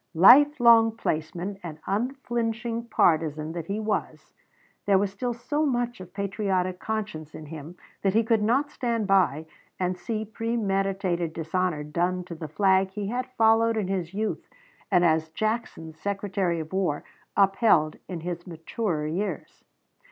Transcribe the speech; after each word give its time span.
Life 0.15 0.59
long 0.59 0.93
placeman 0.97 1.59
and 1.61 1.77
unflinching 1.85 2.85
partisan 2.85 3.51
that 3.51 3.67
he 3.67 3.79
was, 3.79 4.33
there 4.87 4.97
was 4.97 5.11
still 5.11 5.35
so 5.35 5.63
much 5.63 5.99
of 6.01 6.11
patriotic 6.15 6.79
conscience 6.79 7.35
in 7.35 7.45
him 7.45 7.77
that 8.01 8.15
he 8.15 8.23
could 8.23 8.41
not 8.41 8.71
stand 8.71 9.05
by 9.05 9.45
and 9.79 9.95
see 9.95 10.25
premeditated 10.25 11.33
dishonor 11.33 11.83
done 11.83 12.23
to 12.23 12.33
the 12.33 12.47
flag 12.47 12.89
he 12.89 13.09
had 13.09 13.27
followed 13.37 13.77
in 13.77 13.87
his 13.89 14.11
youth 14.11 14.49
and 14.89 15.05
as 15.05 15.29
Jackson's 15.29 15.99
Secretary 15.99 16.59
of 16.59 16.73
War 16.73 17.03
upheld 17.37 17.97
in 18.07 18.21
his 18.21 18.47
maturer 18.47 19.05
years. 19.05 19.63